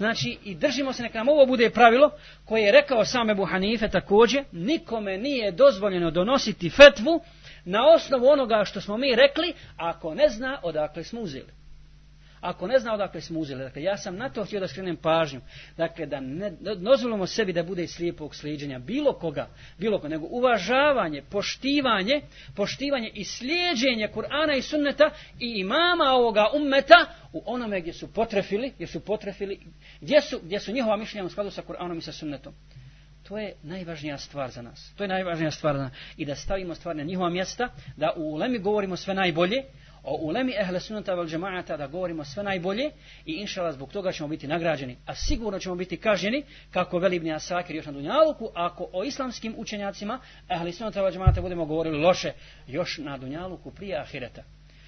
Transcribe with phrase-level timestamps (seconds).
[0.00, 2.10] Znači, i držimo se, neka nam ovo bude pravilo,
[2.44, 7.20] koje je rekao sam Ebu Hanife također, nikome nije dozvoljeno donositi fetvu
[7.64, 11.59] na osnovu onoga što smo mi rekli, ako ne zna odakle smo uzeli
[12.40, 13.62] ako ne zna odakle smo uzeli.
[13.64, 15.40] Dakle, ja sam na to htio da skrenem pažnju.
[15.76, 21.22] Dakle, da ne dozvolimo sebi da bude slijepog sliđenja bilo koga, bilo koga, nego uvažavanje,
[21.30, 22.20] poštivanje,
[22.56, 25.10] poštivanje i slijedženje Kur'ana i sunneta
[25.40, 29.60] i imama ovoga ummeta u onome gdje su potrefili, gdje su potrefili,
[30.00, 32.54] gdje su, gdje su njihova mišljenja u skladu sa Kur'anom i sa sunnetom.
[33.28, 34.92] To je najvažnija stvar za nas.
[34.96, 35.92] To je najvažnija stvar za nas.
[36.16, 39.62] I da stavimo stvar na njihova mjesta, da u ulemi govorimo sve najbolje,
[40.02, 42.90] o ulemi ehle sunata vel džemaata da govorimo sve najbolje
[43.26, 44.96] i inšala zbog toga ćemo biti nagrađeni.
[45.06, 49.54] A sigurno ćemo biti kažnjeni, kako veli Ibn Asakir još na Dunjaluku, ako o islamskim
[49.56, 52.32] učenjacima ehle sunata vel džemaata budemo govorili loše
[52.66, 54.42] još na Dunjaluku prije ahireta.